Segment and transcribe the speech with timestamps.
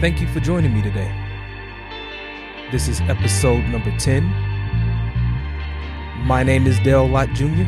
[0.00, 1.10] Thank you for joining me today.
[2.70, 4.24] This is episode number 10.
[6.26, 7.62] My name is Dale Lott Jr.,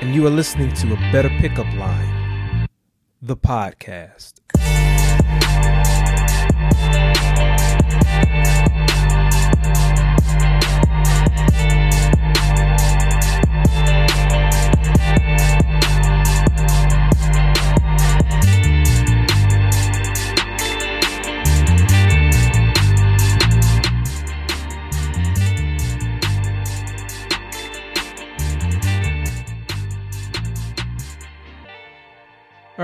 [0.00, 2.66] and you are listening to a Better Pickup Line,
[3.20, 4.40] the podcast.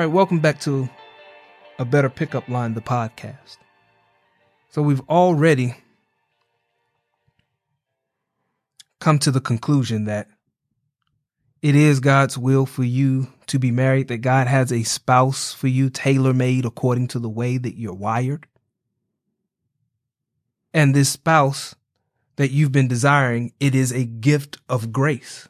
[0.07, 0.89] Right, welcome back to
[1.81, 3.57] a Better Pickup Line, the podcast.
[4.71, 5.79] So we've already
[9.01, 10.29] come to the conclusion that
[11.61, 15.67] it is God's will for you to be married, that God has a spouse for
[15.67, 18.47] you tailor made according to the way that you're wired.
[20.73, 21.75] And this spouse
[22.37, 25.49] that you've been desiring, it is a gift of grace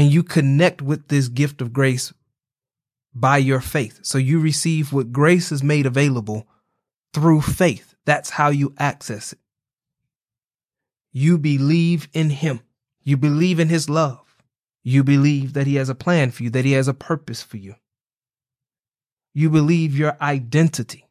[0.00, 2.10] and you connect with this gift of grace
[3.14, 4.00] by your faith.
[4.00, 6.48] So you receive what grace is made available
[7.12, 7.94] through faith.
[8.06, 9.38] That's how you access it.
[11.12, 12.60] You believe in him.
[13.02, 14.38] You believe in his love.
[14.82, 17.58] You believe that he has a plan for you, that he has a purpose for
[17.58, 17.74] you.
[19.34, 21.10] You believe your identity.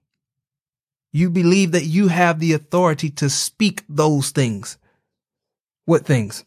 [1.11, 4.79] You believe that you have the authority to speak those things.
[5.85, 6.43] What things?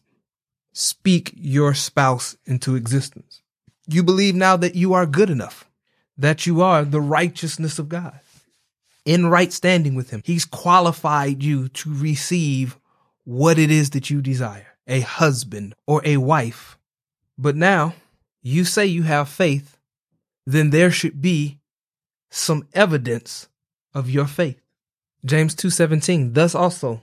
[0.73, 3.41] Speak your spouse into existence.
[3.87, 5.69] You believe now that you are good enough,
[6.17, 8.19] that you are the righteousness of God
[9.05, 10.21] in right standing with Him.
[10.25, 12.77] He's qualified you to receive
[13.23, 16.77] what it is that you desire a husband or a wife.
[17.37, 17.93] But now
[18.41, 19.77] you say you have faith,
[20.45, 21.59] then there should be
[22.29, 23.47] some evidence
[23.93, 24.59] of your faith.
[25.25, 27.01] James 2:17 Thus also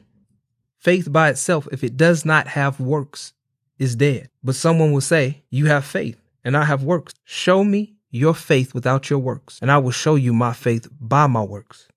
[0.78, 3.32] faith by itself if it does not have works
[3.80, 4.28] is dead.
[4.44, 7.14] But someone will say, You have faith, and I have works.
[7.24, 11.26] Show me your faith without your works, and I will show you my faith by
[11.26, 11.88] my works.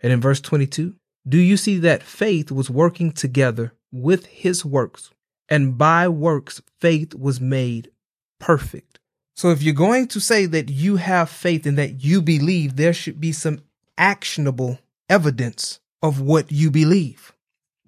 [0.00, 0.96] And in verse 22,
[1.28, 5.10] do you see that faith was working together with his works,
[5.48, 7.90] and by works faith was made
[8.40, 8.98] perfect?
[9.34, 12.94] So if you're going to say that you have faith and that you believe, there
[12.94, 13.60] should be some
[13.98, 14.78] actionable
[15.10, 17.32] evidence of what you believe.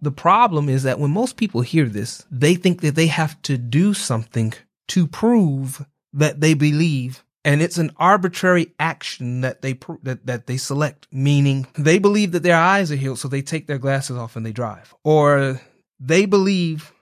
[0.01, 3.59] The problem is that when most people hear this, they think that they have to
[3.59, 4.55] do something
[4.89, 10.57] to prove that they believe and it's an arbitrary action that they that, that they
[10.57, 14.37] select meaning they believe that their eyes are healed so they take their glasses off
[14.37, 14.95] and they drive.
[15.05, 15.61] Or
[16.01, 16.93] they believe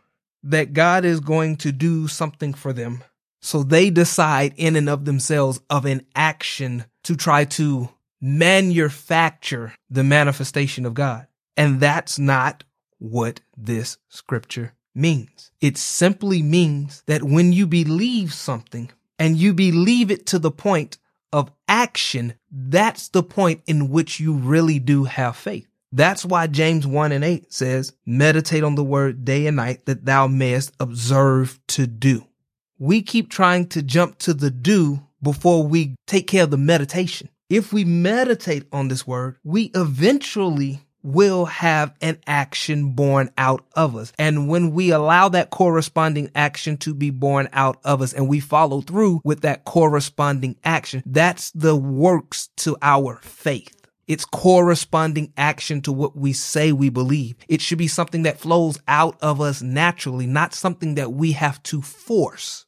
[0.42, 3.02] that God is going to do something for them
[3.40, 7.88] so they decide in and of themselves of an action to try to
[8.20, 11.26] manufacture the manifestation of God.
[11.56, 12.64] And that's not
[12.98, 15.50] what this scripture means.
[15.60, 20.98] It simply means that when you believe something and you believe it to the point
[21.32, 25.68] of action, that's the point in which you really do have faith.
[25.92, 30.04] That's why James 1 and 8 says, meditate on the word day and night that
[30.04, 32.26] thou mayest observe to do.
[32.78, 37.28] We keep trying to jump to the do before we take care of the meditation.
[37.48, 43.94] If we meditate on this word, we eventually will have an action born out of
[43.94, 44.12] us.
[44.18, 48.40] And when we allow that corresponding action to be born out of us and we
[48.40, 53.72] follow through with that corresponding action, that's the works to our faith.
[54.08, 57.36] It's corresponding action to what we say we believe.
[57.48, 61.62] It should be something that flows out of us naturally, not something that we have
[61.64, 62.66] to force.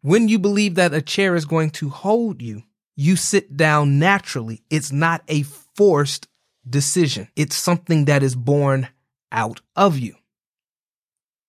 [0.00, 2.62] When you believe that a chair is going to hold you,
[2.96, 4.62] you sit down naturally.
[4.70, 6.28] It's not a forced
[6.70, 7.28] decision.
[7.36, 8.88] It's something that is born
[9.32, 10.14] out of you.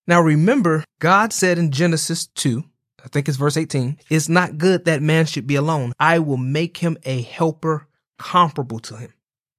[0.06, 2.64] Now remember, God said in Genesis 2,
[3.04, 5.92] I think it's verse 18, it's not good that man should be alone.
[5.98, 7.86] I will make him a helper
[8.18, 9.14] comparable to him.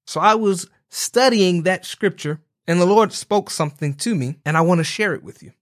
[0.06, 4.62] So I was studying that scripture and the Lord spoke something to me and I
[4.62, 5.54] want to share it with you.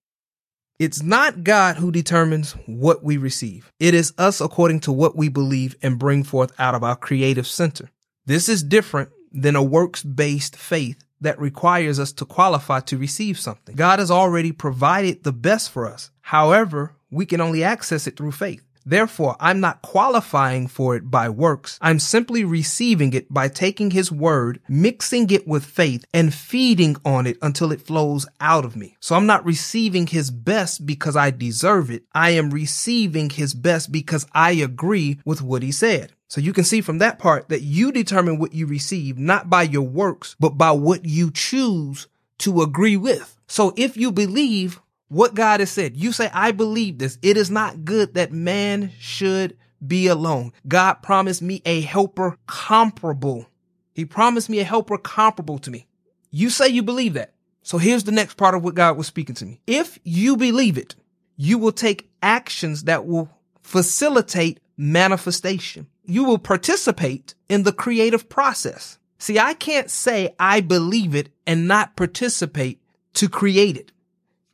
[0.80, 3.72] It's not God who determines what we receive.
[3.80, 7.48] It is us according to what we believe and bring forth out of our creative
[7.48, 7.90] center.
[8.26, 13.40] This is different than a works based faith that requires us to qualify to receive
[13.40, 13.76] something.
[13.76, 16.12] God has already provided the best for us.
[16.22, 18.64] However, we can only access it through faith.
[18.86, 21.78] Therefore, I'm not qualifying for it by works.
[21.82, 27.28] I'm simply receiving it by taking his word, mixing it with faith, and feeding on
[27.28, 28.96] it until it flows out of me.
[29.00, 32.06] So I'm not receiving his best because I deserve it.
[32.16, 36.14] I am receiving his best because I agree with what he said.
[36.30, 39.64] So you can see from that part that you determine what you receive, not by
[39.64, 43.36] your works, but by what you choose to agree with.
[43.48, 47.18] So if you believe what God has said, you say, I believe this.
[47.24, 50.54] It is not good that man should be alone.
[50.68, 53.48] God promised me a helper comparable.
[53.94, 55.88] He promised me a helper comparable to me.
[56.30, 57.34] You say you believe that.
[57.64, 59.62] So here's the next part of what God was speaking to me.
[59.66, 60.96] If you believe it,
[61.38, 63.30] you will take actions that will
[63.62, 65.88] facilitate manifestation.
[66.06, 68.98] You will participate in the creative process.
[69.18, 72.82] See, I can't say I believe it and not participate
[73.16, 73.92] to create it.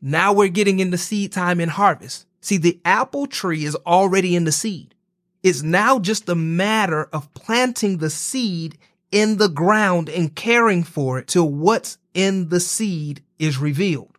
[0.01, 2.25] Now we're getting into seed time and harvest.
[2.41, 4.95] See, the apple tree is already in the seed.
[5.43, 8.79] It's now just a matter of planting the seed
[9.11, 14.17] in the ground and caring for it till what's in the seed is revealed.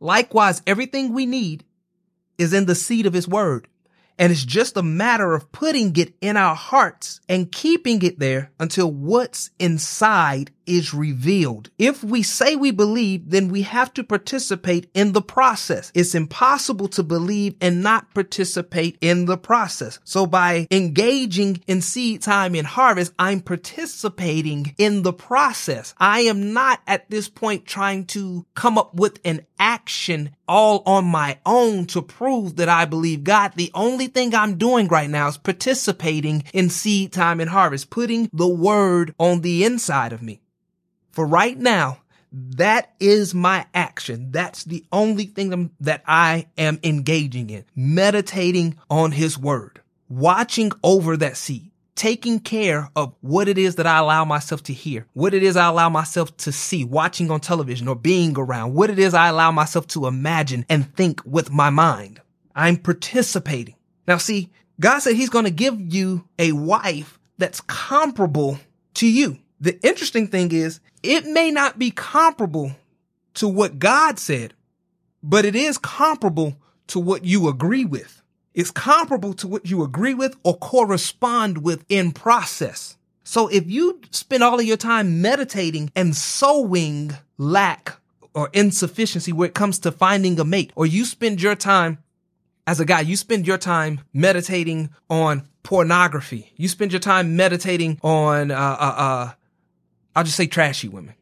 [0.00, 1.64] Likewise, everything we need
[2.38, 3.68] is in the seed of his word.
[4.18, 8.52] And it's just a matter of putting it in our hearts and keeping it there
[8.58, 11.70] until what's inside is revealed.
[11.78, 15.92] If we say we believe, then we have to participate in the process.
[15.94, 19.98] It's impossible to believe and not participate in the process.
[20.04, 25.94] So by engaging in seed time and harvest, I'm participating in the process.
[25.98, 31.04] I am not at this point trying to come up with an action all on
[31.04, 33.52] my own to prove that I believe God.
[33.54, 38.28] The only thing I'm doing right now is participating in seed time and harvest, putting
[38.32, 40.40] the word on the inside of me.
[41.12, 41.98] For right now,
[42.32, 44.32] that is my action.
[44.32, 47.64] That's the only thing that I am engaging in.
[47.76, 53.86] Meditating on his word, watching over that seed, taking care of what it is that
[53.86, 57.40] I allow myself to hear, what it is I allow myself to see, watching on
[57.40, 61.50] television or being around, what it is I allow myself to imagine and think with
[61.50, 62.20] my mind.
[62.54, 63.76] I'm participating.
[64.06, 64.50] Now see,
[64.80, 68.58] God said he's going to give you a wife that's comparable
[68.94, 69.38] to you.
[69.60, 72.72] The interesting thing is it may not be comparable
[73.34, 74.54] to what God said,
[75.22, 76.56] but it is comparable
[76.88, 78.22] to what you agree with.
[78.54, 82.96] It's comparable to what you agree with or correspond with in process.
[83.24, 87.96] So if you spend all of your time meditating and sowing lack
[88.32, 91.98] or insufficiency where it comes to finding a mate, or you spend your time
[92.66, 96.52] as a guy, you spend your time meditating on pornography.
[96.56, 99.32] You spend your time meditating on, uh, uh, uh,
[100.14, 101.14] I'll just say trashy women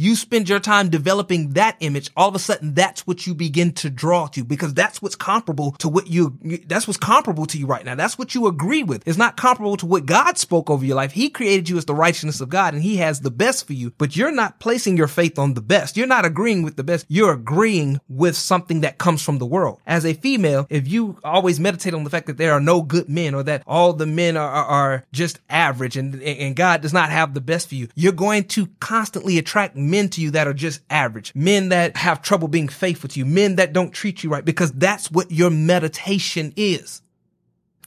[0.00, 3.70] you spend your time developing that image, all of a sudden that's what you begin
[3.72, 7.66] to draw to because that's what's comparable to what you, that's what's comparable to you
[7.66, 7.94] right now.
[7.94, 9.06] That's what you agree with.
[9.06, 11.12] It's not comparable to what God spoke over your life.
[11.12, 13.92] He created you as the righteousness of God and he has the best for you,
[13.98, 15.98] but you're not placing your faith on the best.
[15.98, 17.04] You're not agreeing with the best.
[17.08, 19.80] You're agreeing with something that comes from the world.
[19.86, 23.10] As a female, if you always meditate on the fact that there are no good
[23.10, 26.94] men or that all the men are, are, are just average and, and God does
[26.94, 29.76] not have the best for you, you're going to constantly attract
[30.10, 33.56] to you that are just average, men that have trouble being faithful to you, men
[33.56, 37.02] that don't treat you right, because that's what your meditation is.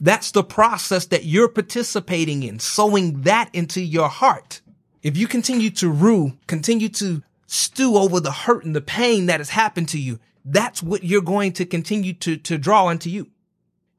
[0.00, 4.60] That's the process that you're participating in, sowing that into your heart.
[5.02, 9.40] If you continue to rue, continue to stew over the hurt and the pain that
[9.40, 13.28] has happened to you, that's what you're going to continue to, to draw into you.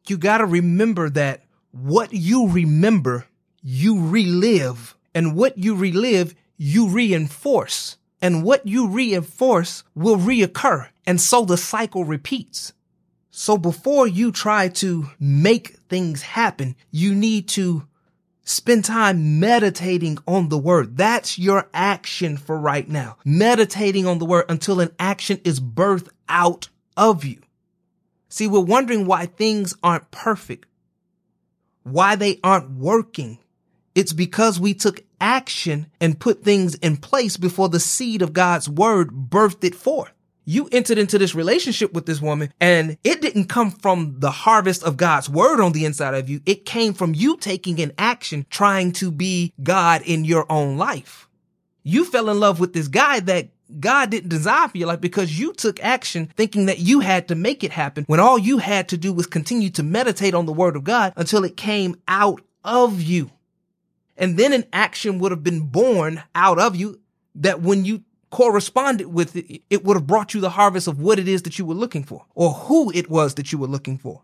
[0.07, 3.25] You got to remember that what you remember,
[3.61, 10.87] you relive and what you relive, you reinforce and what you reinforce will reoccur.
[11.05, 12.73] And so the cycle repeats.
[13.29, 17.87] So before you try to make things happen, you need to
[18.43, 20.97] spend time meditating on the word.
[20.97, 23.17] That's your action for right now.
[23.25, 27.41] Meditating on the word until an action is birthed out of you.
[28.29, 30.67] See, we're wondering why things aren't perfect,
[31.83, 33.39] why they aren't working,
[33.95, 38.69] it's because we took action and put things in place before the seed of God's
[38.69, 40.11] word birthed it forth.
[40.47, 44.83] You entered into this relationship with this woman and it didn't come from the harvest
[44.83, 46.39] of God's word on the inside of you.
[46.45, 51.27] It came from you taking an action trying to be God in your own life.
[51.81, 55.39] You fell in love with this guy that God didn't design for your life because
[55.39, 58.89] you took action thinking that you had to make it happen when all you had
[58.89, 62.41] to do was continue to meditate on the word of God until it came out
[62.63, 63.31] of you.
[64.17, 66.99] And then an action would have been born out of you
[67.35, 71.19] that when you corresponded with it, it would have brought you the harvest of what
[71.19, 73.97] it is that you were looking for or who it was that you were looking
[73.97, 74.21] for.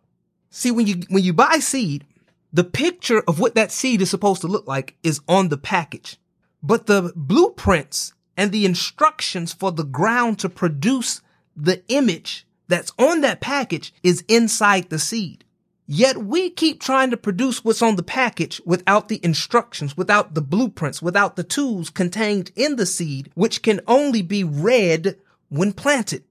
[0.49, 2.05] See, when you, when you buy seed,
[2.53, 6.17] the picture of what that seed is supposed to look like is on the package,
[6.61, 11.21] but the blueprints and the instructions for the ground to produce
[11.55, 15.43] the image that's on that package is inside the seed.
[15.93, 20.41] Yet we keep trying to produce what's on the package without the instructions, without the
[20.41, 25.17] blueprints, without the tools contained in the seed, which can only be read
[25.49, 26.23] when planted.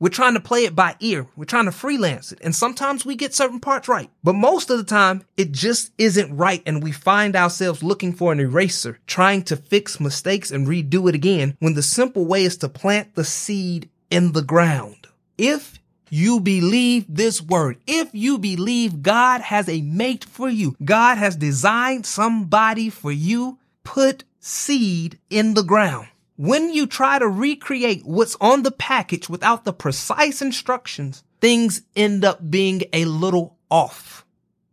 [0.00, 1.28] We're trying to play it by ear.
[1.36, 2.40] We're trying to freelance it.
[2.42, 4.10] And sometimes we get certain parts right.
[4.24, 6.60] But most of the time, it just isn't right.
[6.66, 11.14] And we find ourselves looking for an eraser, trying to fix mistakes and redo it
[11.14, 15.06] again when the simple way is to plant the seed in the ground.
[15.38, 15.78] If
[16.14, 21.34] you believe this word, if you believe God has a mate for you, God has
[21.34, 26.06] designed somebody for you, put seed in the ground.
[26.36, 32.24] When you try to recreate what's on the package without the precise instructions, things end
[32.24, 34.24] up being a little off.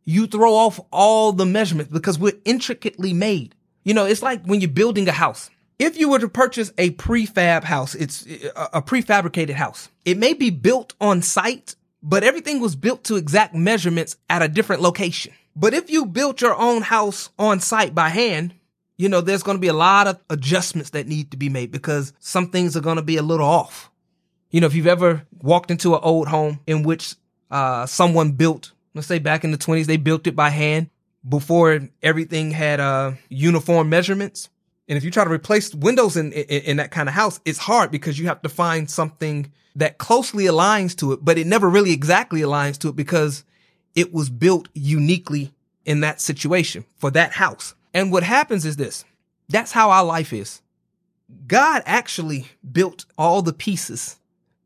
[0.05, 3.55] You throw off all the measurements because we're intricately made.
[3.83, 5.49] You know, it's like when you're building a house.
[5.81, 9.89] If you were to purchase a prefab house, it's a prefabricated house.
[10.05, 14.47] It may be built on site, but everything was built to exact measurements at a
[14.47, 15.33] different location.
[15.55, 18.53] But if you built your own house on site by hand,
[18.95, 21.71] you know, there's going to be a lot of adjustments that need to be made
[21.71, 23.89] because some things are going to be a little off.
[24.51, 27.15] You know, if you've ever walked into an old home in which
[27.49, 30.91] uh, someone built, let's say back in the 20s, they built it by hand
[31.27, 34.47] before everything had uh, uniform measurements.
[34.91, 37.59] And if you try to replace windows in, in, in that kind of house, it's
[37.59, 41.69] hard because you have to find something that closely aligns to it, but it never
[41.69, 43.45] really exactly aligns to it because
[43.95, 45.53] it was built uniquely
[45.85, 47.73] in that situation for that house.
[47.93, 49.05] And what happens is this.
[49.47, 50.61] That's how our life is.
[51.47, 54.19] God actually built all the pieces,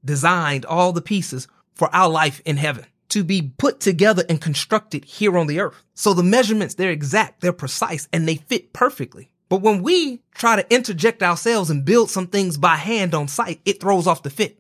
[0.04, 5.06] designed all the pieces for our life in heaven to be put together and constructed
[5.06, 5.84] here on the earth.
[5.94, 9.30] So the measurements, they're exact, they're precise, and they fit perfectly.
[9.56, 13.62] But when we try to interject ourselves and build some things by hand on site,
[13.64, 14.60] it throws off the fit.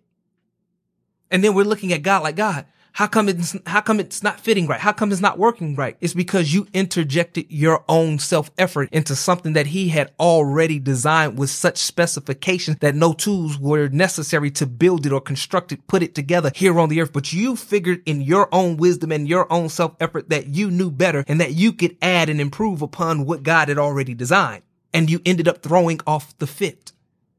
[1.30, 4.40] And then we're looking at God like, God, how come it's, how come it's not
[4.40, 4.80] fitting right?
[4.80, 5.98] How come it's not working right?
[6.00, 11.38] It's because you interjected your own self effort into something that he had already designed
[11.38, 16.04] with such specifications that no tools were necessary to build it or construct it, put
[16.04, 17.12] it together here on the earth.
[17.12, 20.90] But you figured in your own wisdom and your own self effort that you knew
[20.90, 24.64] better and that you could add and improve upon what God had already designed.
[24.96, 26.94] And you ended up throwing off the fit.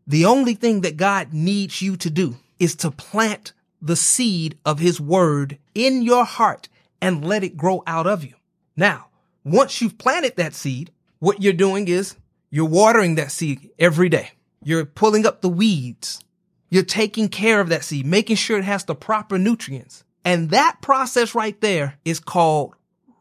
[0.06, 4.78] The only thing that God needs you to do is to plant the seed of
[4.78, 6.68] his word in your heart
[7.00, 8.34] and let it grow out of you.
[8.76, 9.06] Now,
[9.42, 12.16] once you've planted that seed, what you're doing is
[12.50, 14.32] you're watering that seed every day.
[14.62, 16.20] You're pulling up the weeds.
[16.68, 20.04] You're taking care of that seed, making sure it has the proper nutrients.
[20.26, 22.75] And that process right there is called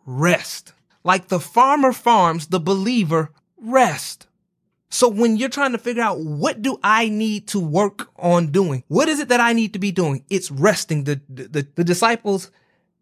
[0.05, 0.73] rest.
[1.05, 3.31] Like the farmer farms, the believer
[3.61, 4.27] rest.
[4.89, 8.83] So when you're trying to figure out what do I need to work on doing?
[8.87, 10.23] What is it that I need to be doing?
[10.29, 11.03] It's resting.
[11.03, 12.49] The, the, the disciples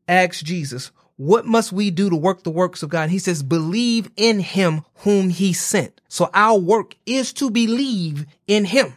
[0.07, 3.03] asked Jesus, what must we do to work the works of God?
[3.03, 6.01] And he says, believe in him whom he sent.
[6.07, 8.93] So our work is to believe in him.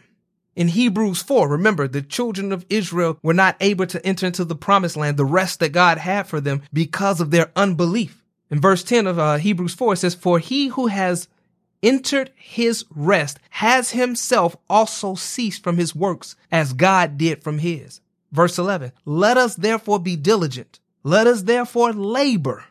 [0.55, 4.55] In Hebrews 4, remember the children of Israel were not able to enter into the
[4.55, 8.23] promised land, the rest that God had for them because of their unbelief.
[8.49, 11.27] In verse 10 of uh, Hebrews 4, it says, for he who has
[11.87, 18.01] entered his rest has himself also ceased from his works as God did from his.
[18.31, 20.79] Verse 11, let us therefore be diligent.
[21.03, 22.65] Let us therefore labor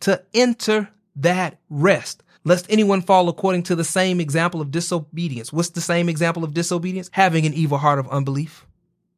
[0.00, 5.52] to enter that rest, lest anyone fall according to the same example of disobedience.
[5.52, 7.10] What's the same example of disobedience?
[7.12, 8.66] Having an evil heart of unbelief.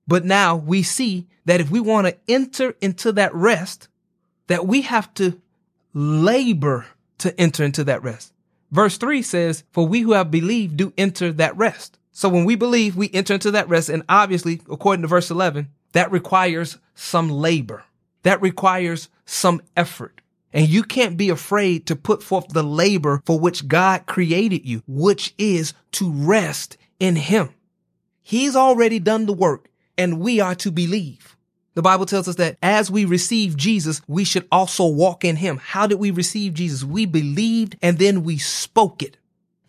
[0.07, 3.89] But now we see that if we want to enter into that rest,
[4.47, 5.41] that we have to
[5.93, 6.87] labor
[7.19, 8.34] to enter into that rest.
[8.75, 11.97] Verse 3 says, For we who have believed do enter that rest.
[12.11, 13.89] So when we believe, we enter into that rest.
[13.89, 17.85] And obviously, according to verse 11, that requires some labor.
[18.25, 20.21] That requires some effort.
[20.53, 24.83] And you can't be afraid to put forth the labor for which God created you,
[24.89, 27.51] which is to rest in Him.
[28.23, 31.34] He's already done the work and we are to believe.
[31.75, 35.59] The Bible tells us that as we receive Jesus, we should also walk in him.
[35.59, 36.85] How did we receive Jesus?
[36.85, 39.17] We believed and then we spoke it.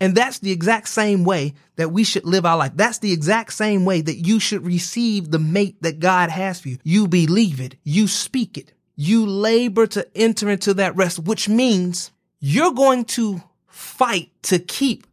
[0.00, 2.72] And that's the exact same way that we should live our life.
[2.74, 6.68] That's the exact same way that you should receive the mate that God has for
[6.68, 6.78] you.
[6.84, 7.76] You believe it.
[7.82, 8.72] You speak it.
[8.94, 15.06] You labor to enter into that rest, which means you're going to fight to keep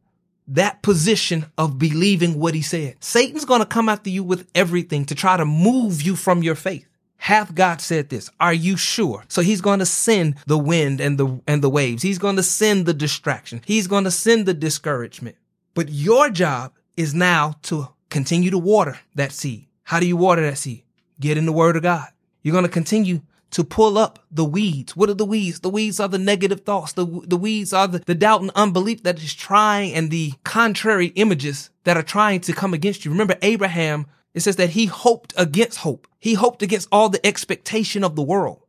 [0.48, 3.04] that position of believing what he said.
[3.04, 6.56] Satan's going to come after you with everything to try to move you from your
[6.56, 6.88] faith.
[7.18, 8.30] Hath God said this?
[8.42, 9.24] Are you sure?
[9.30, 12.04] So he's going to send the wind and the, and the waves.
[12.04, 13.62] He's going to send the distraction.
[13.66, 15.38] He's going to send the discouragement.
[15.74, 19.68] But your job is now to continue to water that seed.
[19.84, 20.84] How do you water that seed?
[21.20, 22.10] Get in the word of God.
[22.42, 23.22] You're going to continue
[23.54, 24.96] to pull up the weeds.
[24.96, 25.60] What are the weeds?
[25.60, 26.94] The weeds are the negative thoughts.
[26.94, 31.08] The, the weeds are the, the doubt and unbelief that is trying and the contrary
[31.16, 33.12] images that are trying to come against you.
[33.12, 36.08] Remember Abraham, it says that he hoped against hope.
[36.20, 38.64] He hoped against all the expectation of the world.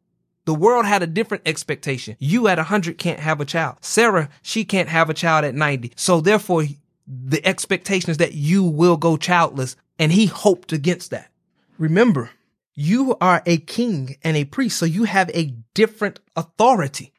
[0.44, 2.16] The world had a different expectation.
[2.18, 3.78] You at 100 can't have a child.
[3.80, 5.92] Sarah, she can't have a child at 90.
[5.96, 6.64] So therefore,
[7.06, 9.76] the expectation is that you will go childless.
[9.98, 11.30] And he hoped against that.
[11.78, 12.30] Remember,
[12.74, 17.12] you are a king and a priest, so you have a different authority.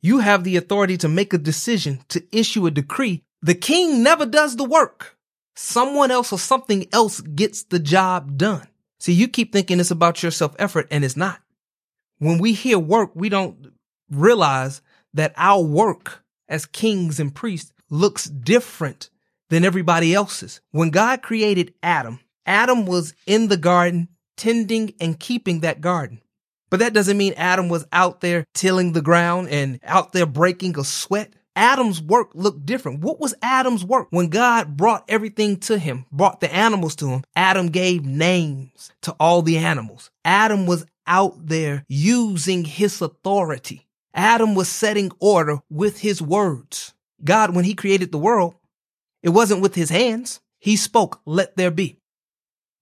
[0.00, 3.24] You have the authority to make a decision, to issue a decree.
[3.42, 5.16] The king never does the work.
[5.56, 8.66] Someone else or something else gets the job done.
[8.98, 11.40] See, you keep thinking it's about your self effort and it's not.
[12.18, 13.72] When we hear work, we don't
[14.10, 14.82] realize
[15.14, 19.10] that our work as kings and priests looks different
[19.50, 20.60] than everybody else's.
[20.70, 26.20] When God created Adam, Adam was in the garden tending and keeping that garden.
[26.70, 30.78] But that doesn't mean Adam was out there tilling the ground and out there breaking
[30.78, 31.32] a sweat.
[31.56, 33.00] Adam's work looked different.
[33.00, 34.08] What was Adam's work?
[34.10, 39.14] When God brought everything to him, brought the animals to him, Adam gave names to
[39.20, 40.10] all the animals.
[40.24, 43.86] Adam was out there using his authority.
[44.14, 46.94] Adam was setting order with his words.
[47.22, 48.54] God, when he created the world,
[49.22, 50.40] it wasn't with his hands.
[50.58, 51.98] He spoke, let there be.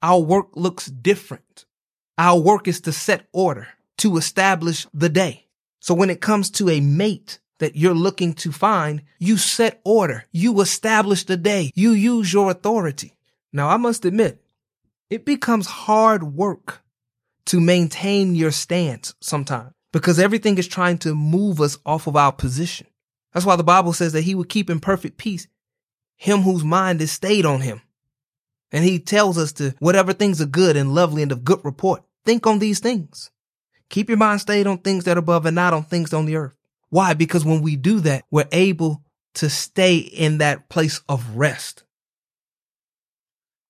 [0.02, 1.64] Our work looks different.
[2.18, 3.68] Our work is to set order,
[3.98, 5.46] to establish the day.
[5.80, 10.24] So when it comes to a mate that you're looking to find, you set order,
[10.32, 13.16] you establish the day, you use your authority.
[13.52, 14.42] Now, I must admit,
[15.10, 16.82] it becomes hard work
[17.46, 22.32] to maintain your stance sometimes because everything is trying to move us off of our
[22.32, 22.86] position.
[23.32, 25.46] That's why the Bible says that he would keep in perfect peace
[26.16, 27.82] him whose mind is stayed on him.
[28.72, 32.02] And he tells us to whatever things are good and lovely and of good report,
[32.24, 33.30] think on these things.
[33.90, 36.36] Keep your mind stayed on things that are above and not on things on the
[36.36, 36.54] earth.
[36.88, 37.12] Why?
[37.12, 39.02] Because when we do that, we're able
[39.34, 41.84] to stay in that place of rest.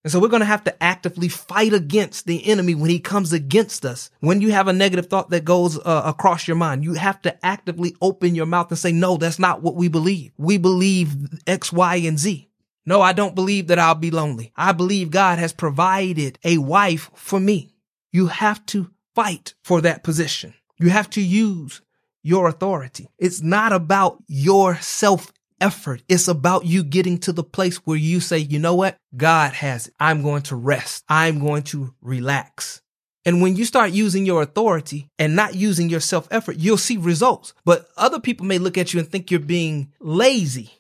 [0.05, 3.33] And so we're going to have to actively fight against the enemy when he comes
[3.33, 4.11] against us.
[4.19, 7.47] When you have a negative thought that goes uh, across your mind, you have to
[7.47, 10.33] actively open your mouth and say, no, that's not what we believe.
[10.37, 12.49] We believe X, Y, and Z.
[12.85, 14.53] No, I don't believe that I'll be lonely.
[14.57, 17.75] I believe God has provided a wife for me.
[18.11, 20.55] You have to fight for that position.
[20.79, 21.81] You have to use
[22.23, 23.09] your authority.
[23.19, 26.03] It's not about your self effort.
[26.09, 28.97] It's about you getting to the place where you say, you know what?
[29.17, 29.95] God has it.
[30.01, 31.05] I'm going to rest.
[31.09, 32.83] I'm going to relax.
[33.25, 36.97] And when you start using your authority and not using your self effort, you'll see
[36.97, 37.55] results.
[37.65, 40.73] But other people may look at you and think you're being lazy,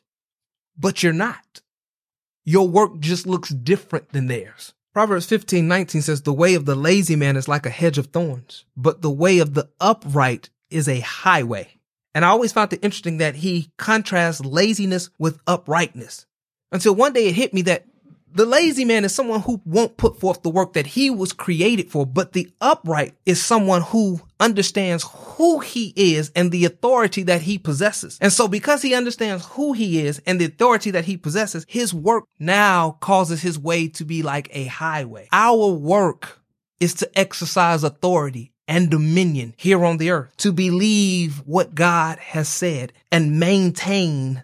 [0.77, 1.62] but you're not.
[2.45, 4.75] Your work just looks different than theirs.
[4.93, 8.07] Proverbs 15, 19 says, the way of the lazy man is like a hedge of
[8.07, 11.79] thorns, but the way of the upright is a highway.
[12.15, 16.27] And I always found it interesting that he contrasts laziness with uprightness
[16.71, 17.87] until one day it hit me that
[18.35, 21.91] the lazy man is someone who won't put forth the work that he was created
[21.91, 27.43] for, but the upright is someone who understands who he is and the authority that
[27.43, 28.19] he possesses.
[28.21, 31.93] And so because he understands who he is and the authority that he possesses, his
[31.95, 35.29] work now causes his way to be like a highway.
[35.33, 36.41] Our work
[36.81, 42.49] is to exercise authority and dominion here on the earth, to believe what God has
[42.49, 44.43] said and maintain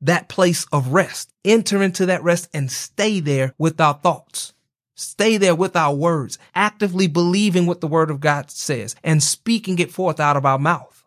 [0.00, 1.32] that place of rest.
[1.44, 4.52] Enter into that rest and stay there with our thoughts.
[4.94, 9.78] Stay there with our words, actively believing what the word of God says and speaking
[9.78, 11.04] it forth out of our mouth.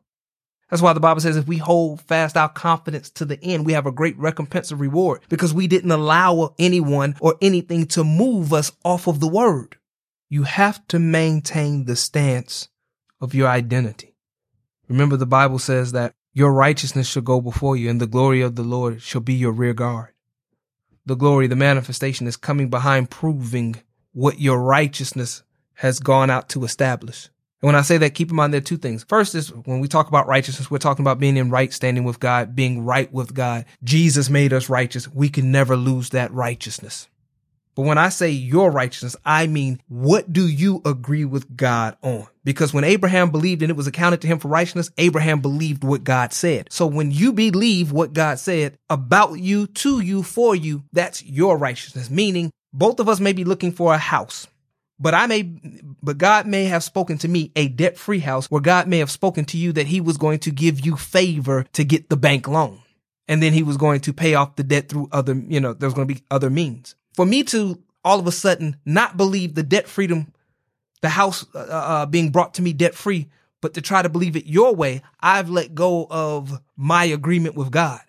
[0.69, 3.73] That's why the Bible says if we hold fast our confidence to the end, we
[3.73, 8.53] have a great recompense of reward because we didn't allow anyone or anything to move
[8.53, 9.77] us off of the word.
[10.29, 12.69] You have to maintain the stance
[13.19, 14.15] of your identity.
[14.87, 18.55] Remember the Bible says that your righteousness shall go before you, and the glory of
[18.55, 20.09] the Lord shall be your rear guard.
[21.05, 23.77] The glory, the manifestation is coming behind proving
[24.13, 25.43] what your righteousness
[25.75, 27.29] has gone out to establish.
[27.61, 29.03] And when I say that, keep in mind there are two things.
[29.03, 32.19] First is when we talk about righteousness, we're talking about being in right standing with
[32.19, 33.65] God, being right with God.
[33.83, 35.07] Jesus made us righteous.
[35.07, 37.07] We can never lose that righteousness.
[37.79, 42.27] But when I say your righteousness, I mean, what do you agree with God on?
[42.43, 46.03] Because when Abraham believed and it was accounted to him for righteousness, Abraham believed what
[46.03, 46.67] God said.
[46.73, 51.57] So when you believe what God said about you, to you, for you, that's your
[51.57, 52.09] righteousness.
[52.09, 54.45] Meaning both of us may be looking for a house.
[54.99, 55.43] But I may,
[56.03, 59.09] but God may have spoken to me a debt free house where God may have
[59.09, 62.45] spoken to you that he was going to give you favor to get the bank
[62.45, 62.81] loan.
[63.29, 65.93] And then he was going to pay off the debt through other, you know, there's
[65.93, 69.63] going to be other means for me to all of a sudden not believe the
[69.63, 70.33] debt freedom
[71.01, 73.29] the house uh, uh, being brought to me debt free,
[73.61, 77.71] but to try to believe it your way, I've let go of my agreement with
[77.71, 78.01] God.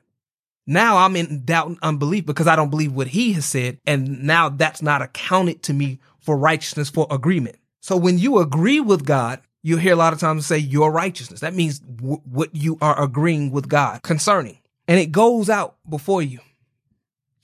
[0.67, 3.79] Now I'm in doubt and unbelief because I don't believe what he has said.
[3.87, 7.57] And now that's not accounted to me for righteousness for agreement.
[7.81, 11.41] So when you agree with God, you hear a lot of times say your righteousness.
[11.41, 14.59] That means w- what you are agreeing with God concerning.
[14.87, 16.41] And it goes out before you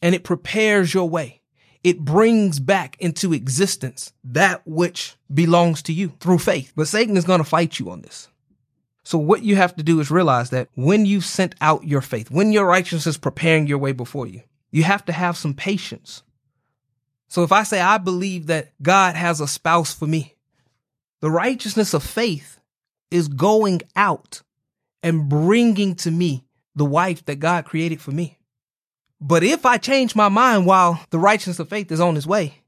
[0.03, 1.40] and it prepares your way.
[1.87, 6.72] It brings back into existence that which belongs to you through faith.
[6.75, 8.27] But Satan is going to fight you on this.
[9.05, 12.29] So what you have to do is realize that when you sent out your faith,
[12.29, 16.25] when your righteousness is preparing your way before you, you have to have some patience.
[17.29, 20.35] So if I say, I believe that God has a spouse for me,
[21.20, 22.59] the righteousness of faith
[23.12, 24.42] is going out
[25.05, 28.36] and bringing to me the wife that God created for me.
[29.21, 32.63] But if I change my mind while the righteousness of faith is on its way,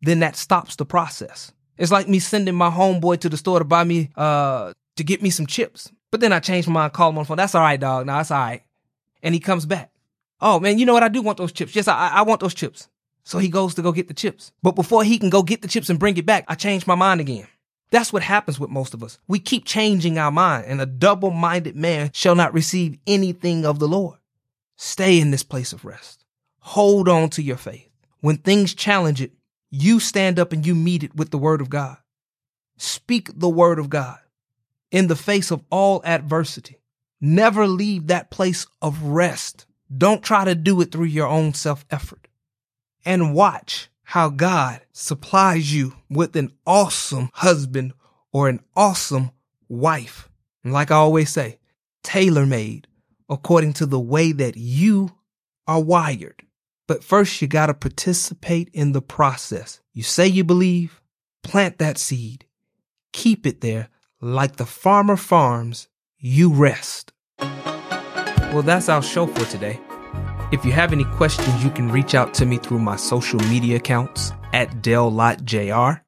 [0.00, 1.52] then that stops the process.
[1.76, 5.22] It's like me sending my homeboy to the store to buy me, uh, to get
[5.22, 5.90] me some chips.
[6.10, 7.36] But then I change my mind, call him on the phone.
[7.36, 8.06] That's all right, dog.
[8.06, 8.62] Now that's all right.
[9.22, 9.90] And he comes back.
[10.40, 11.02] Oh man, you know what?
[11.02, 11.74] I do want those chips.
[11.74, 12.88] Yes, I, I want those chips.
[13.24, 14.52] So he goes to go get the chips.
[14.62, 16.94] But before he can go get the chips and bring it back, I change my
[16.94, 17.48] mind again.
[17.90, 19.18] That's what happens with most of us.
[19.26, 23.78] We keep changing our mind and a double minded man shall not receive anything of
[23.78, 24.18] the Lord.
[24.76, 26.24] Stay in this place of rest.
[26.60, 27.88] Hold on to your faith.
[28.20, 29.32] When things challenge it,
[29.70, 31.96] you stand up and you meet it with the word of God.
[32.76, 34.18] Speak the word of God
[34.90, 36.80] in the face of all adversity.
[37.20, 39.66] Never leave that place of rest.
[39.96, 42.28] Don't try to do it through your own self effort.
[43.04, 47.92] And watch how God supplies you with an awesome husband
[48.32, 49.30] or an awesome
[49.68, 50.28] wife.
[50.62, 51.58] And like I always say,
[52.02, 52.86] tailor made
[53.28, 55.10] according to the way that you
[55.66, 56.42] are wired.
[56.86, 59.80] But first, you got to participate in the process.
[59.92, 61.00] You say you believe,
[61.42, 62.46] plant that seed,
[63.12, 63.88] keep it there.
[64.20, 67.12] Like the farmer farms, you rest.
[67.38, 69.80] Well, that's our show for today.
[70.52, 73.76] If you have any questions, you can reach out to me through my social media
[73.76, 76.00] accounts at DaleLottJR.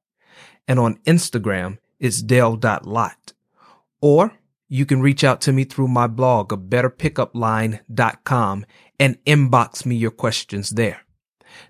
[0.69, 3.33] And on Instagram, it's Dale.Lott.
[4.01, 4.33] Or
[4.69, 8.67] you can reach out to me through my blog, a betterpickupline.com
[9.01, 11.01] and inbox me your questions there.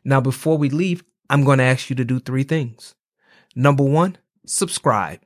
[0.05, 2.95] Now, before we leave, I'm going to ask you to do three things.
[3.55, 5.21] Number one, subscribe.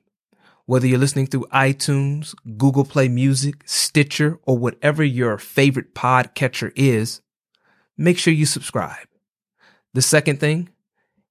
[0.67, 7.21] Whether you're listening through iTunes, Google Play Music, Stitcher, or whatever your favorite podcatcher is,
[7.97, 9.09] make sure you subscribe.
[9.95, 10.71] The second thing,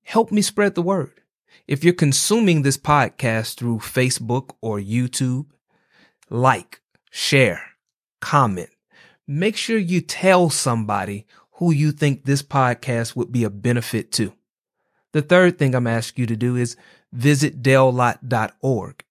[0.04, 1.22] help me spread the word.
[1.68, 5.46] If you're consuming this podcast through Facebook or YouTube,
[6.32, 7.62] like, share,
[8.22, 8.70] comment.
[9.28, 14.34] Make sure you tell somebody who you think this podcast would be a benefit to.
[15.12, 16.78] The third thing I'm asking you to do is
[17.12, 19.04] visit DaleLott.org.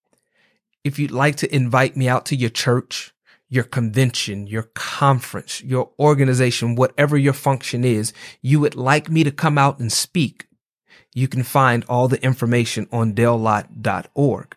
[0.83, 3.15] If you'd like to invite me out to your church,
[3.51, 9.31] your convention, your conference, your organization, whatever your function is, you would like me to
[9.31, 10.47] come out and speak,
[11.13, 14.57] you can find all the information on DaleLott.org.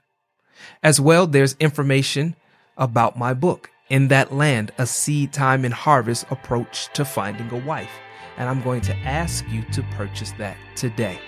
[0.81, 2.35] As well, there's information
[2.77, 3.69] about my book.
[3.89, 7.91] In that land, a seed time and harvest approach to finding a wife.
[8.37, 11.19] And I'm going to ask you to purchase that today.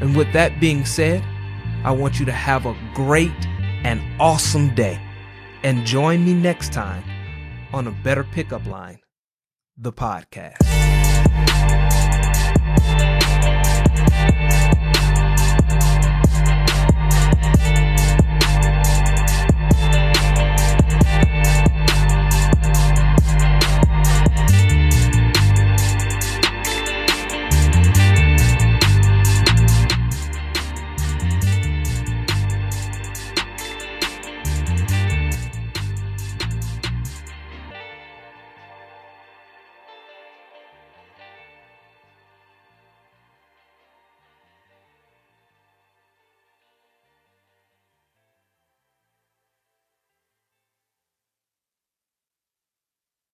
[0.00, 1.22] And with that being said,
[1.84, 3.46] I want you to have a great
[3.84, 5.00] and awesome day.
[5.62, 7.04] And join me next time
[7.72, 9.00] on a better pickup line,
[9.76, 10.62] the podcast.